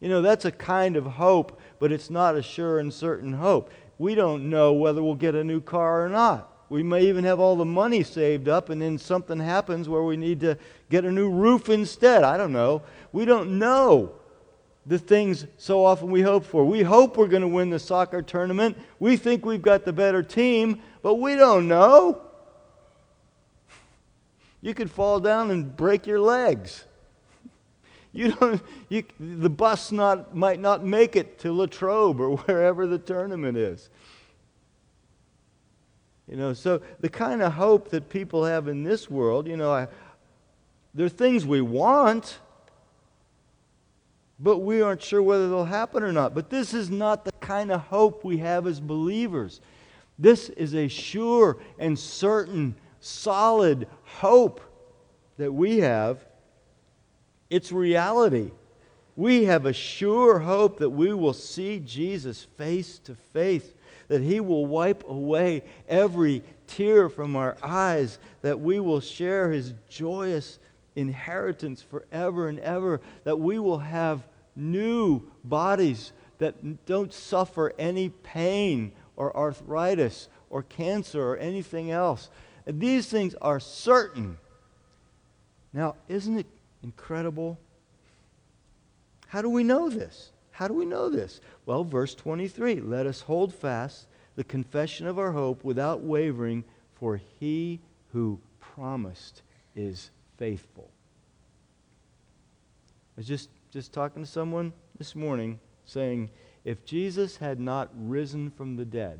[0.00, 3.68] You know, that's a kind of hope but it's not a sure and certain hope.
[3.98, 6.51] We don't know whether we'll get a new car or not.
[6.72, 10.16] We may even have all the money saved up, and then something happens where we
[10.16, 10.56] need to
[10.88, 12.24] get a new roof instead.
[12.24, 12.80] I don't know.
[13.12, 14.12] We don't know
[14.86, 16.64] the things so often we hope for.
[16.64, 18.78] We hope we're going to win the soccer tournament.
[19.00, 22.22] We think we've got the better team, but we don't know.
[24.62, 26.84] You could fall down and break your legs.
[28.14, 32.98] You don't, you, the bus not, might not make it to Latrobe or wherever the
[32.98, 33.88] tournament is.
[36.32, 39.70] You know, so the kind of hope that people have in this world, you know,
[39.70, 39.88] I,
[40.94, 42.38] there are things we want,
[44.40, 46.34] but we aren't sure whether they'll happen or not.
[46.34, 49.60] But this is not the kind of hope we have as believers.
[50.18, 54.62] This is a sure and certain, solid hope
[55.36, 56.24] that we have.
[57.50, 58.52] It's reality.
[59.16, 63.74] We have a sure hope that we will see Jesus face to face,
[64.08, 69.74] that He will wipe away every tear from our eyes, that we will share His
[69.88, 70.58] joyous
[70.96, 78.92] inheritance forever and ever, that we will have new bodies that don't suffer any pain
[79.16, 82.30] or arthritis or cancer or anything else.
[82.66, 84.38] And these things are certain.
[85.72, 86.46] Now, isn't it
[86.82, 87.58] incredible?
[89.28, 90.31] How do we know this?
[90.52, 91.40] How do we know this?
[91.66, 97.20] Well, verse 23 let us hold fast the confession of our hope without wavering, for
[97.40, 97.80] he
[98.12, 99.42] who promised
[99.74, 100.90] is faithful.
[103.16, 106.30] I was just, just talking to someone this morning saying,
[106.64, 109.18] if Jesus had not risen from the dead,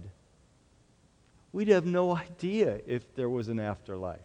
[1.52, 4.20] we'd have no idea if there was an afterlife.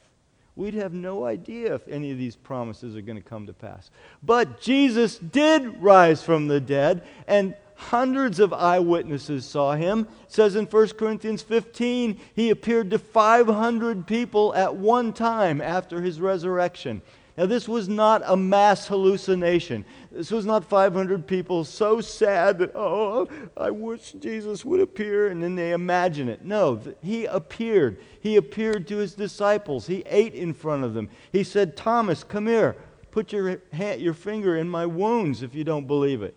[0.57, 3.91] We'd have no idea if any of these promises are going to come to pass.
[4.23, 10.07] But Jesus did rise from the dead, and hundreds of eyewitnesses saw him.
[10.23, 16.01] It says in 1 Corinthians 15, he appeared to 500 people at one time after
[16.01, 17.03] his resurrection.
[17.37, 19.85] Now, this was not a mass hallucination.
[20.11, 25.43] This was not 500 people so sad that, oh, I wish Jesus would appear, and
[25.43, 26.43] then they imagine it.
[26.43, 27.99] No, he appeared.
[28.21, 29.85] He appeared to his disciples.
[29.85, 31.11] He ate in front of them.
[31.31, 32.75] He said, Thomas, come here.
[33.11, 36.35] Put your, hand, your finger in my wounds if you don't believe it.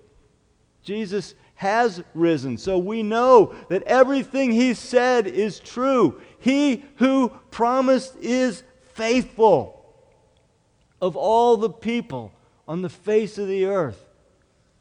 [0.82, 2.58] Jesus has risen.
[2.58, 6.20] So we know that everything he said is true.
[6.38, 9.79] He who promised is faithful
[11.00, 12.32] of all the people
[12.68, 14.06] on the face of the earth,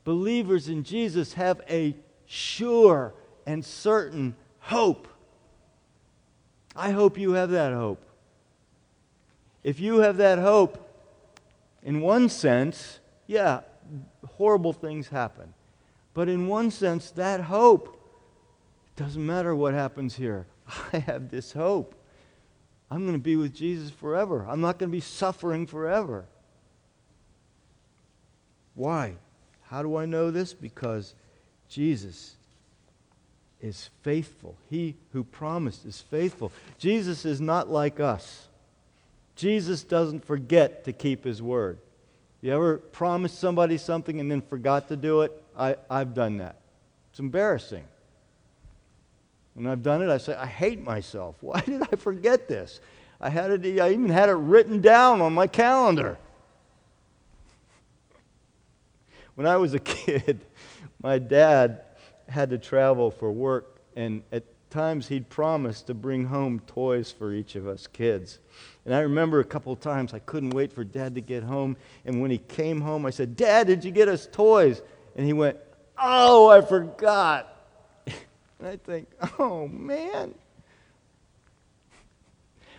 [0.04, 3.14] believers in Jesus have a sure
[3.46, 5.08] and certain hope.
[6.76, 8.04] I hope you have that hope.
[9.64, 10.86] If you have that hope,
[11.84, 13.62] in one sense, yeah,
[14.38, 15.54] horrible things happen.
[16.14, 18.00] But in one sense, that hope,
[18.88, 20.46] it doesn't matter what happens here.
[20.94, 21.96] I have this hope.
[22.92, 24.46] I'm going to be with Jesus forever.
[24.50, 26.26] I'm not going to be suffering forever.
[28.74, 29.16] Why?
[29.64, 30.54] How do I know this?
[30.54, 31.14] Because
[31.70, 32.36] Jesus
[33.62, 34.56] is faithful.
[34.70, 36.52] He who promised is faithful.
[36.78, 38.48] Jesus is not like us.
[39.36, 41.78] Jesus doesn't forget to keep his word.
[42.42, 45.44] You ever promised somebody something and then forgot to do it?
[45.58, 46.56] I, I've done that.
[47.12, 47.84] It's embarrassing.
[49.60, 51.36] When I've done it, I say, I hate myself.
[51.42, 52.80] Why did I forget this?
[53.20, 56.18] I, had it, I even had it written down on my calendar.
[59.36, 60.46] When I was a kid,
[61.02, 61.82] my dad
[62.28, 67.34] had to travel for work, and at times he'd promise to bring home toys for
[67.34, 68.40] each of us kids.
[68.84, 71.78] And I remember a couple of times I couldn't wait for dad to get home.
[72.06, 74.82] And when he came home, I said, Dad, did you get us toys?
[75.16, 75.58] And he went,
[75.98, 77.59] Oh, I forgot.
[78.60, 79.08] And I think,
[79.40, 80.36] oh man.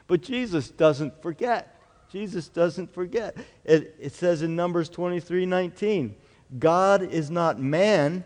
[0.06, 1.80] But Jesus doesn't forget.
[2.10, 3.36] Jesus doesn't forget.
[3.64, 6.14] It, it says in Numbers 23 19,
[6.58, 8.24] God is not man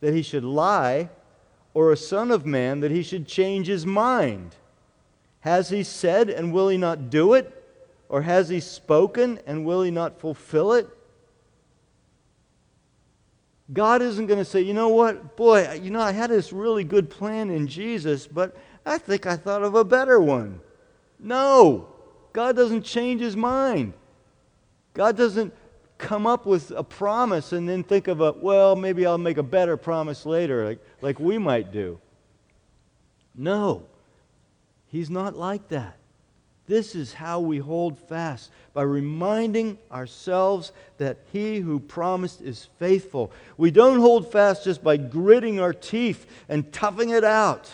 [0.00, 1.08] that he should lie,
[1.74, 4.56] or a son of man that he should change his mind.
[5.40, 7.58] Has he said, and will he not do it?
[8.08, 10.88] Or has he spoken, and will he not fulfill it?
[13.72, 16.84] God isn't going to say, you know what, boy, you know, I had this really
[16.84, 20.60] good plan in Jesus, but I think I thought of a better one.
[21.18, 21.88] No,
[22.32, 23.94] God doesn't change his mind.
[24.94, 25.54] God doesn't
[25.96, 29.42] come up with a promise and then think of a, well, maybe I'll make a
[29.42, 31.98] better promise later, like, like we might do.
[33.34, 33.86] No,
[34.86, 35.96] he's not like that.
[36.66, 43.32] This is how we hold fast by reminding ourselves that he who promised is faithful.
[43.56, 47.70] We don't hold fast just by gritting our teeth and toughing it out.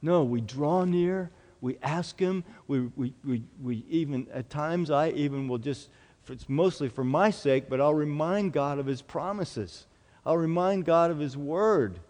[0.00, 1.30] No, we draw near,
[1.60, 5.90] we ask him, we, we, we, we even, at times, I even will just,
[6.26, 9.86] it's mostly for my sake, but I'll remind God of his promises.
[10.24, 12.00] I'll remind God of his word.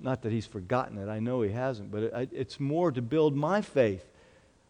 [0.00, 3.36] Not that he's forgotten it, I know he hasn't, but it, it's more to build
[3.36, 4.04] my faith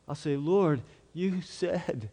[0.09, 0.81] I'll say, Lord,
[1.13, 2.09] you said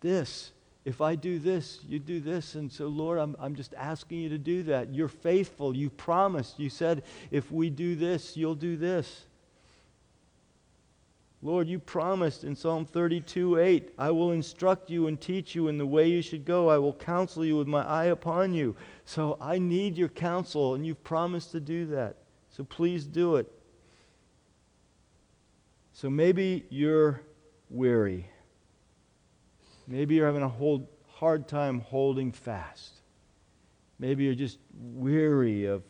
[0.00, 0.50] this.
[0.84, 2.56] If I do this, you do this.
[2.56, 4.92] And so, Lord, I'm, I'm just asking you to do that.
[4.92, 5.74] You're faithful.
[5.74, 6.58] You promised.
[6.58, 9.24] You said, if we do this, you'll do this.
[11.40, 15.76] Lord, you promised in Psalm 32 8, I will instruct you and teach you in
[15.76, 16.70] the way you should go.
[16.70, 18.74] I will counsel you with my eye upon you.
[19.04, 22.16] So I need your counsel, and you've promised to do that.
[22.48, 23.52] So please do it.
[25.94, 27.22] So maybe you're
[27.70, 28.28] weary.
[29.86, 32.94] Maybe you're having a hold, hard time holding fast.
[34.00, 35.84] Maybe you're just weary of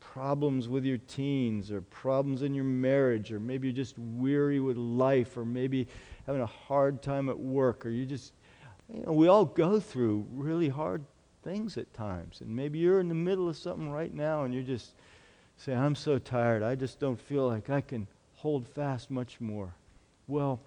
[0.00, 4.78] problems with your teens or problems in your marriage, or maybe you're just weary with
[4.78, 5.88] life, or maybe
[6.26, 8.32] having a hard time at work, or you just,
[8.92, 11.04] you know, we all go through really hard
[11.42, 12.40] things at times.
[12.40, 14.94] And maybe you're in the middle of something right now and you're just
[15.58, 16.62] saying, I'm so tired.
[16.62, 18.06] I just don't feel like I can
[18.42, 19.72] hold fast much more.
[20.26, 20.60] Well,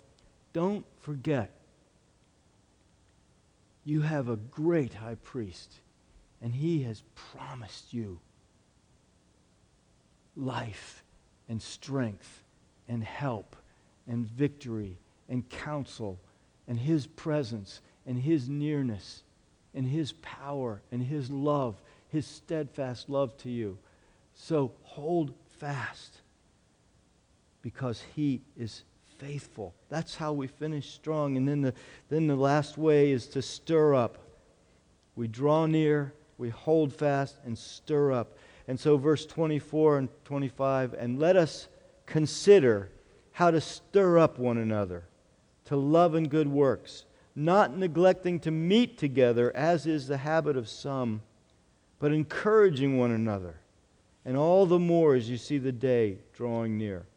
[0.54, 1.52] don't forget,
[3.84, 5.74] you have a great high priest,
[6.42, 8.20] and he has promised you
[10.38, 11.04] life
[11.50, 12.44] and strength
[12.88, 13.58] and help
[14.08, 14.98] and victory
[15.28, 16.18] and counsel
[16.70, 19.24] and His presence and His nearness
[19.74, 21.76] and His power and His love,
[22.08, 23.78] His steadfast love to you.
[24.34, 26.22] So hold fast
[27.66, 28.84] because He is
[29.18, 29.74] faithful.
[29.90, 31.36] That's how we finish strong.
[31.36, 31.74] And then the,
[32.10, 34.20] then the last way is to stir up.
[35.16, 38.38] We draw near, we hold fast, and stir up.
[38.68, 41.68] And so, verse 24 and 25, and let us
[42.06, 42.92] consider
[43.32, 45.06] how to stir up one another
[45.66, 47.06] to love and good works,
[47.36, 51.20] not neglecting to meet together, as is the habit of some,
[51.98, 53.56] but encouraging one another,
[54.24, 57.08] and all the more as you see the day drawing near.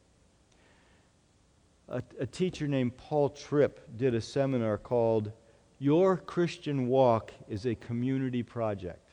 [1.89, 5.33] A, a teacher named Paul Tripp did a seminar called
[5.79, 9.09] Your Christian Walk is a Community Project.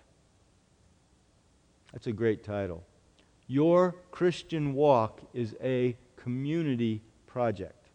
[1.94, 2.84] That's a great title.
[3.48, 7.88] Your Christian walk is a community project.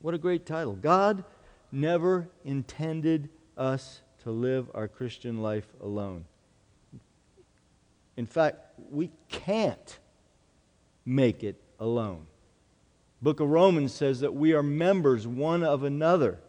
[0.00, 0.74] What a great title.
[0.74, 1.24] God
[1.70, 6.24] never intended us to live our Christian life alone.
[8.16, 8.58] In fact,
[8.90, 9.98] we can't
[11.04, 12.26] make it alone.
[13.22, 16.40] Book of Romans says that we are members one of another.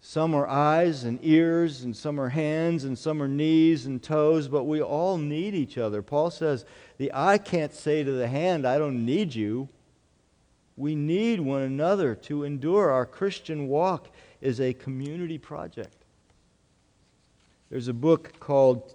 [0.00, 4.48] Some are eyes and ears, and some are hands, and some are knees and toes,
[4.48, 6.02] but we all need each other.
[6.02, 6.66] Paul says,
[6.98, 9.70] The eye can't say to the hand, I don't need you.
[10.76, 12.90] We need one another to endure.
[12.90, 14.10] Our Christian walk
[14.40, 16.04] is a community project.
[17.70, 18.94] There's a book called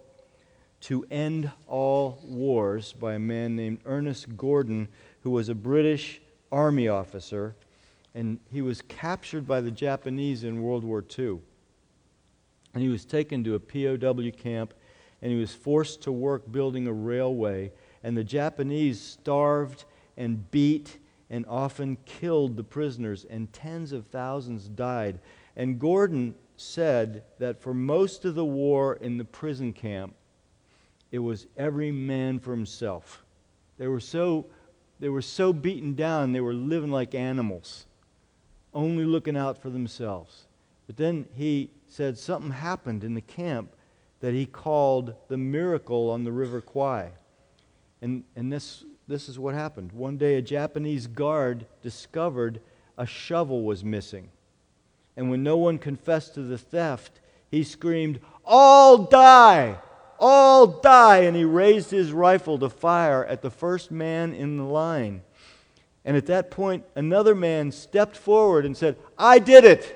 [0.82, 4.89] To End All Wars by a man named Ernest Gordon,
[5.24, 7.55] who was a British Army officer
[8.15, 11.39] and he was captured by the Japanese in World War II.
[12.74, 14.74] And he was taken to a POW camp,
[15.22, 17.72] and he was forced to work building a railway.
[18.03, 19.86] And the Japanese starved
[20.17, 20.97] and beat
[21.30, 25.20] and often killed the prisoners, and tens of thousands died.
[25.55, 30.15] And Gordon said that for most of the war in the prison camp,
[31.11, 33.24] it was every man for himself.
[33.78, 34.47] They were so,
[35.00, 37.86] they were so beaten down, they were living like animals
[38.74, 40.45] only looking out for themselves.
[40.88, 43.76] But then he said something happened in the camp
[44.20, 47.12] that he called the miracle on the River Kwai.
[48.02, 49.91] And, and this, this is what happened.
[49.91, 52.62] One day, a Japanese guard discovered
[52.97, 54.30] a shovel was missing.
[55.16, 57.20] And when no one confessed to the theft,
[57.50, 59.78] he screamed, All die!
[60.20, 61.20] All die!
[61.20, 65.22] And he raised his rifle to fire at the first man in the line.
[66.05, 69.95] And at that point, another man stepped forward and said, I did it.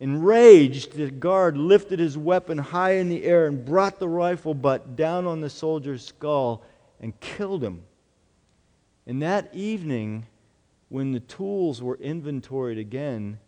[0.00, 4.96] Enraged, the guard lifted his weapon high in the air and brought the rifle butt
[4.96, 6.62] down on the soldier's skull
[7.00, 7.82] and killed him.
[9.06, 10.26] And that evening,
[10.88, 13.38] when the tools were inventoried again,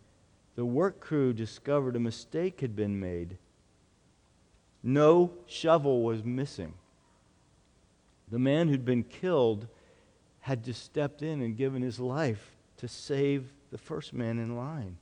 [0.55, 3.37] the work crew discovered a mistake had been made.
[4.83, 6.73] No shovel was missing.
[8.29, 9.67] The man who'd been killed
[10.41, 14.97] had just stepped in and given his life to save the first man in line.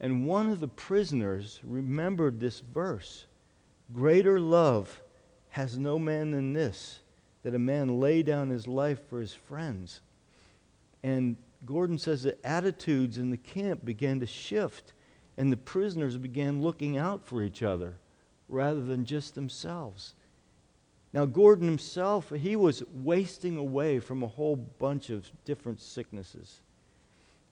[0.00, 3.26] And one of the prisoners remembered this verse
[3.92, 5.02] Greater love
[5.50, 7.00] has no man than this,
[7.42, 10.00] that a man lay down his life for his friends.
[11.02, 14.92] And Gordon says that attitudes in the camp began to shift,
[15.36, 17.94] and the prisoners began looking out for each other
[18.48, 20.14] rather than just themselves.
[21.12, 26.60] Now, Gordon himself, he was wasting away from a whole bunch of different sicknesses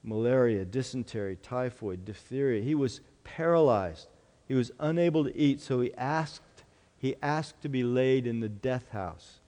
[0.04, 2.60] malaria, dysentery, typhoid, diphtheria.
[2.60, 4.08] He was paralyzed.
[4.48, 6.64] He was unable to eat, so he asked,
[6.98, 9.38] he asked to be laid in the death house.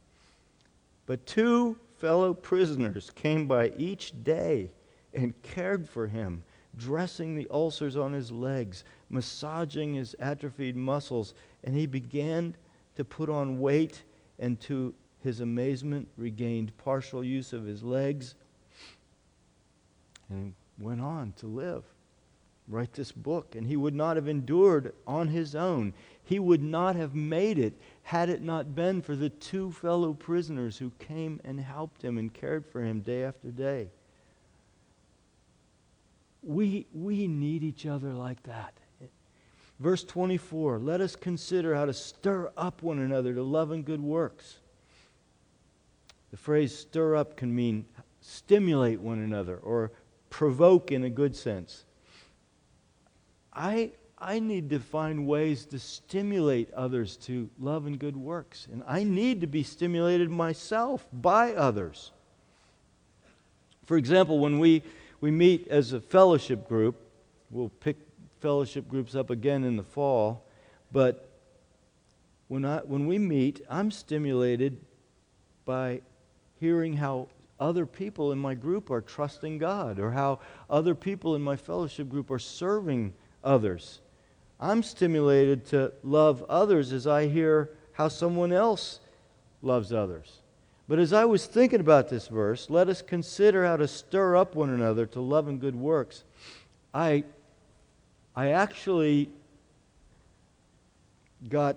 [1.06, 4.70] But two fellow prisoners came by each day
[5.12, 6.44] and cared for him,
[6.76, 8.84] dressing the ulcers on his legs,
[9.14, 12.54] massaging his atrophied muscles, and he began
[12.96, 14.02] to put on weight
[14.38, 18.34] and to his amazement regained partial use of his legs
[20.28, 21.84] and went on to live
[22.66, 25.92] write this book and he would not have endured on his own
[26.24, 30.78] he would not have made it had it not been for the two fellow prisoners
[30.78, 33.88] who came and helped him and cared for him day after day.
[36.42, 38.74] We, we need each other like that.
[39.80, 44.02] Verse 24 let us consider how to stir up one another to love and good
[44.02, 44.58] works.
[46.30, 47.84] The phrase stir up can mean
[48.20, 49.92] stimulate one another or
[50.30, 51.84] provoke in a good sense.
[53.52, 58.66] I, I need to find ways to stimulate others to love and good works.
[58.72, 62.10] And I need to be stimulated myself by others.
[63.86, 64.82] For example, when we,
[65.20, 66.96] we meet as a fellowship group,
[67.50, 67.96] we'll pick
[68.44, 70.44] fellowship groups up again in the fall,
[70.92, 71.30] but
[72.48, 74.76] when, I, when we meet, I'm stimulated
[75.64, 76.02] by
[76.60, 77.28] hearing how
[77.58, 82.10] other people in my group are trusting God or how other people in my fellowship
[82.10, 84.02] group are serving others.
[84.60, 89.00] I'm stimulated to love others as I hear how someone else
[89.62, 90.42] loves others.
[90.86, 94.54] But as I was thinking about this verse, let us consider how to stir up
[94.54, 96.24] one another to love and good works.
[96.92, 97.24] I,
[98.36, 99.30] I actually
[101.48, 101.76] got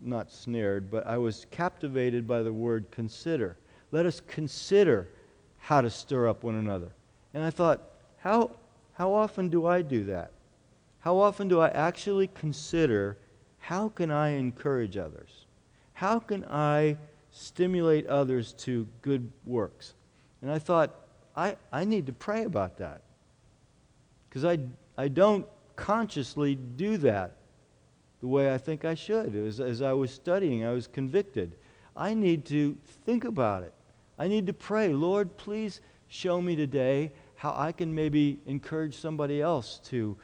[0.00, 3.56] not snared, but I was captivated by the word consider.
[3.92, 5.08] Let us consider
[5.58, 6.88] how to stir up one another.
[7.34, 7.82] And I thought,
[8.18, 8.52] how,
[8.94, 10.30] how often do I do that?
[11.00, 13.16] How often do I actually consider
[13.58, 15.46] how can I encourage others?
[15.92, 16.96] How can I
[17.30, 19.94] stimulate others to good works?
[20.42, 20.94] And I thought,
[21.36, 23.02] I, I need to pray about that.
[24.28, 24.58] Because I,
[24.96, 25.46] I don't
[25.76, 27.36] consciously do that
[28.20, 29.34] the way I think I should.
[29.34, 31.56] As, as I was studying, I was convicted.
[31.96, 33.74] I need to think about it.
[34.18, 39.40] I need to pray, Lord, please show me today how I can maybe encourage somebody
[39.40, 40.16] else to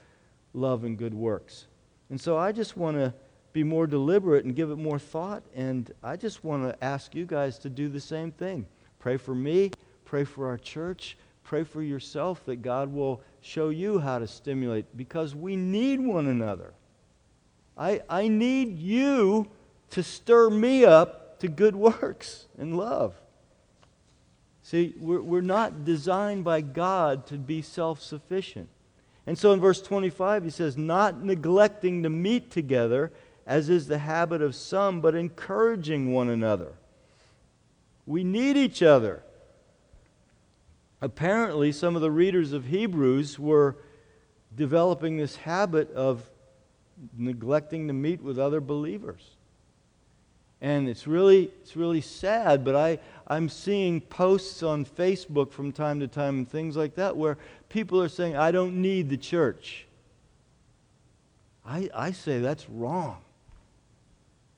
[0.52, 1.66] love and good works.
[2.10, 3.14] And so I just want to
[3.52, 5.42] be more deliberate and give it more thought.
[5.54, 8.66] And I just want to ask you guys to do the same thing.
[8.98, 9.70] Pray for me,
[10.04, 14.96] pray for our church, pray for yourself that God will show you how to stimulate
[14.96, 16.74] because we need one another.
[17.78, 19.48] I, I need you
[19.90, 23.14] to stir me up to good works and love.
[24.62, 28.68] See, we're, we're not designed by God to be self sufficient.
[29.26, 33.12] And so in verse 25, he says, Not neglecting to meet together,
[33.46, 36.72] as is the habit of some, but encouraging one another.
[38.06, 39.22] We need each other.
[41.00, 43.76] Apparently, some of the readers of Hebrews were
[44.54, 46.28] developing this habit of
[47.16, 49.36] neglecting to meet with other believers.
[50.60, 56.00] And it's really, it's really sad, but I, I'm seeing posts on Facebook from time
[56.00, 57.36] to time and things like that where
[57.68, 59.86] people are saying, I don't need the church.
[61.64, 63.18] I, I say that's wrong.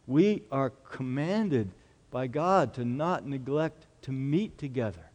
[0.07, 1.71] We are commanded
[2.11, 5.08] by God to not neglect to meet together.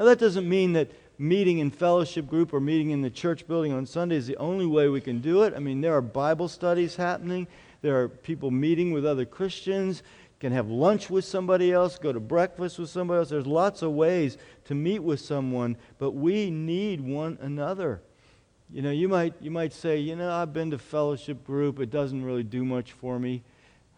[0.00, 3.70] Now, that doesn't mean that meeting in fellowship group or meeting in the church building
[3.70, 5.52] on Sunday is the only way we can do it.
[5.54, 7.46] I mean, there are Bible studies happening.
[7.82, 10.02] There are people meeting with other Christians,
[10.38, 13.28] can have lunch with somebody else, go to breakfast with somebody else.
[13.28, 18.00] There's lots of ways to meet with someone, but we need one another.
[18.70, 21.78] You know, you might, you might say, you know, I've been to fellowship group.
[21.78, 23.42] It doesn't really do much for me.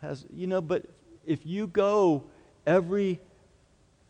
[0.00, 0.84] Has, you know, but
[1.24, 2.24] if you go
[2.66, 3.20] every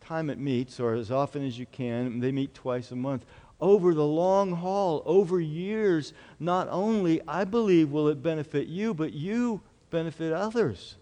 [0.03, 3.25] time it meets, or as often as you can, they meet twice a month,
[3.61, 9.13] over the long haul, over years, not only, I believe, will it benefit you, but
[9.13, 10.95] you benefit others.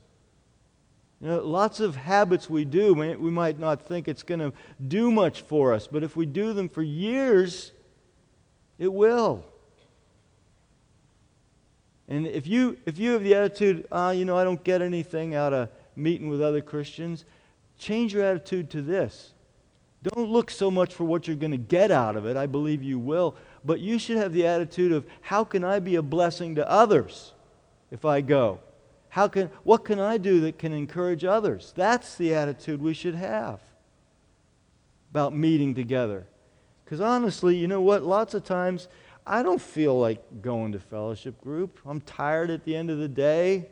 [1.20, 4.54] You know, lots of habits we do, we might not think it's going to
[4.88, 7.72] do much for us, but if we do them for years,
[8.78, 9.46] it will.
[12.08, 15.34] And if you, if you have the attitude, ah, you know, I don't get anything
[15.34, 17.24] out of meeting with other Christians,
[17.82, 19.34] change your attitude to this.
[20.04, 22.38] Don't look so much for what you're going to get out of it.
[22.38, 23.36] I believe you will.
[23.66, 27.34] But you should have the attitude of how can I be a blessing to others
[27.92, 28.60] if I go?
[29.10, 31.74] How can, what can I do that can encourage others?
[31.76, 33.60] That's the attitude we should have
[35.12, 36.26] about meeting together.
[36.86, 38.04] Because honestly, you know what?
[38.04, 38.88] Lots of times
[39.26, 41.80] I don't feel like going to fellowship group.
[41.86, 43.68] I'm tired at the end of the day.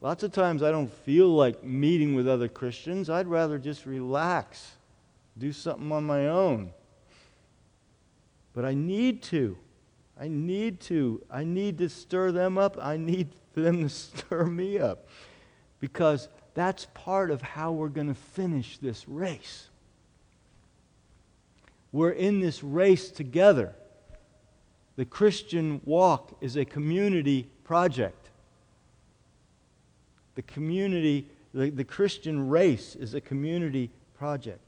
[0.00, 3.10] Lots of times I don't feel like meeting with other Christians.
[3.10, 4.72] I'd rather just relax,
[5.36, 6.72] do something on my own.
[8.54, 9.58] But I need to.
[10.18, 11.22] I need to.
[11.30, 12.78] I need to stir them up.
[12.80, 15.08] I need them to stir me up.
[15.80, 19.68] Because that's part of how we're going to finish this race.
[21.92, 23.74] We're in this race together.
[24.96, 28.19] The Christian walk is a community project.
[30.34, 34.60] The community, the, the Christian race is a community project.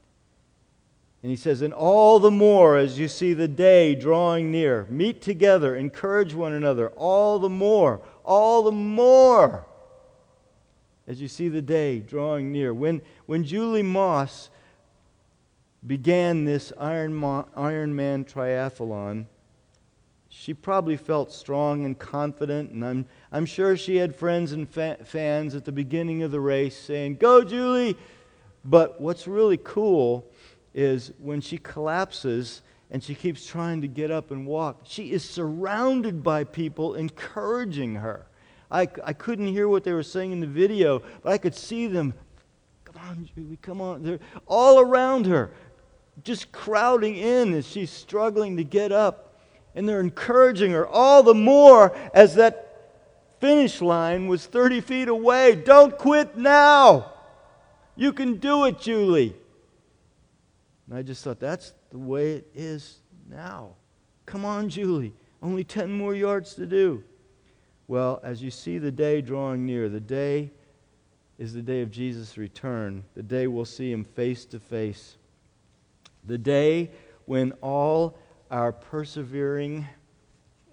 [1.21, 5.21] And he says, And all the more as you see the day drawing near, meet
[5.21, 9.65] together, encourage one another, all the more, all the more
[11.07, 12.73] as you see the day drawing near.
[12.73, 14.49] When, when Julie Moss
[15.85, 19.25] began this Iron, Ironman triathlon,
[20.35, 24.97] she probably felt strong and confident, and I'm, I'm sure she had friends and fa-
[25.05, 27.95] fans at the beginning of the race saying, Go, Julie!
[28.65, 30.25] But what's really cool
[30.73, 35.23] is when she collapses and she keeps trying to get up and walk, she is
[35.23, 38.25] surrounded by people encouraging her.
[38.71, 41.85] I, I couldn't hear what they were saying in the video, but I could see
[41.87, 42.13] them.
[42.85, 44.01] Come on, Julie, come on.
[44.01, 45.51] They're all around her,
[46.23, 49.22] just crowding in as she's struggling to get up.
[49.75, 52.63] And they're encouraging her all the more as that
[53.39, 55.55] finish line was 30 feet away.
[55.55, 57.11] Don't quit now.
[57.95, 59.35] You can do it, Julie.
[60.87, 62.99] And I just thought, that's the way it is
[63.29, 63.71] now.
[64.25, 65.13] Come on, Julie.
[65.41, 67.03] Only 10 more yards to do.
[67.87, 70.51] Well, as you see the day drawing near, the day
[71.37, 73.03] is the day of Jesus' return.
[73.15, 75.17] The day we'll see him face to face.
[76.25, 76.91] The day
[77.25, 78.17] when all
[78.53, 79.85] our persevering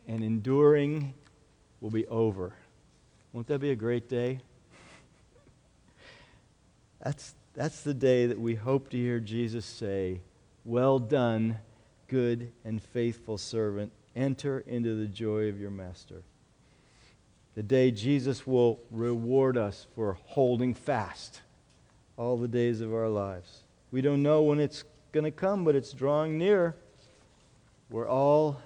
[0.06, 1.14] and enduring
[1.80, 2.52] will be over.
[3.32, 4.40] Won't that be a great day?
[7.02, 10.20] That's, that's the day that we hope to hear Jesus say,
[10.64, 11.58] Well done,
[12.06, 13.90] good and faithful servant.
[14.14, 16.22] Enter into the joy of your master
[17.54, 21.40] the day Jesus will reward us for holding fast
[22.16, 23.64] all the days of our lives.
[23.90, 26.76] We don't know when it's going to come, but it's drawing near.
[27.90, 28.60] We're all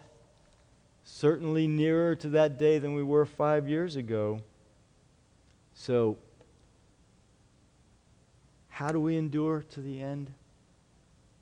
[1.02, 4.40] certainly nearer to that day than we were five years ago.
[5.72, 6.18] So,
[8.68, 10.32] how do we endure to the end?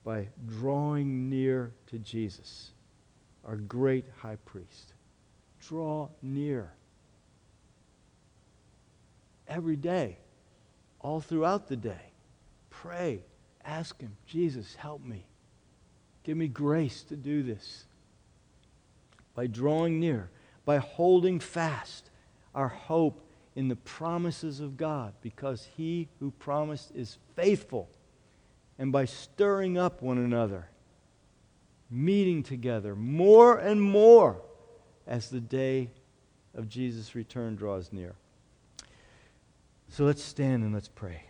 [0.04, 2.70] By drawing near to Jesus,
[3.44, 4.94] our great high priest.
[5.60, 6.72] Draw near
[9.46, 10.18] every day,
[11.00, 12.12] all throughout the day.
[12.70, 13.22] Pray.
[13.64, 15.24] Ask Him, Jesus, help me.
[16.24, 17.84] Give me grace to do this.
[19.34, 20.30] By drawing near,
[20.64, 22.10] by holding fast
[22.54, 27.88] our hope in the promises of God, because He who promised is faithful,
[28.78, 30.68] and by stirring up one another,
[31.90, 34.40] meeting together more and more
[35.06, 35.90] as the day
[36.54, 38.14] of Jesus' return draws near.
[39.88, 41.24] So let's stand and let's pray.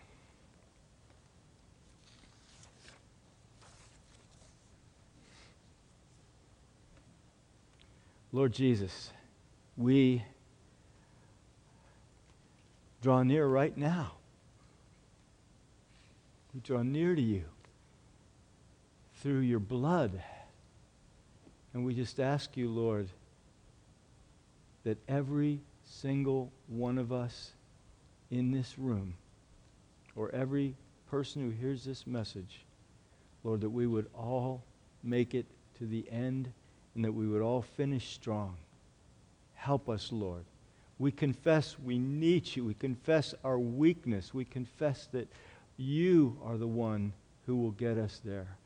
[8.34, 9.10] Lord Jesus,
[9.76, 10.24] we
[13.02, 14.12] draw near right now.
[16.54, 17.44] We draw near to you
[19.20, 20.22] through your blood.
[21.74, 23.08] And we just ask you, Lord,
[24.84, 27.50] that every single one of us
[28.30, 29.14] in this room,
[30.16, 30.74] or every
[31.10, 32.64] person who hears this message,
[33.44, 34.62] Lord, that we would all
[35.02, 35.44] make it
[35.78, 36.50] to the end
[36.94, 38.56] and that we would all finish strong.
[39.54, 40.44] Help us, Lord.
[40.98, 42.64] We confess we need you.
[42.64, 44.32] We confess our weakness.
[44.32, 45.28] We confess that
[45.76, 47.12] you are the one
[47.46, 48.56] who will get us there.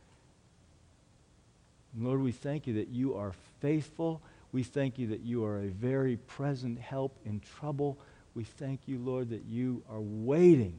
[1.95, 4.21] And Lord, we thank you that you are faithful.
[4.53, 7.97] We thank you that you are a very present help in trouble.
[8.35, 10.75] We thank you, Lord, that you are waiting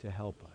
[0.00, 0.47] to help us.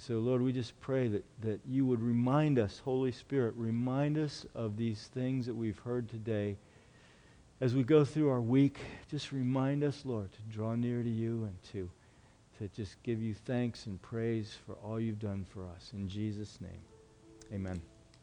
[0.00, 4.16] And so, Lord, we just pray that, that you would remind us, Holy Spirit, remind
[4.16, 6.56] us of these things that we've heard today.
[7.60, 8.78] As we go through our week,
[9.10, 11.90] just remind us, Lord, to draw near to you and to,
[12.60, 15.90] to just give you thanks and praise for all you've done for us.
[15.92, 16.80] In Jesus' name,
[17.52, 17.89] amen.